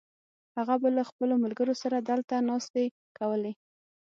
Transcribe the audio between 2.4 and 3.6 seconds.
ناستې کولې.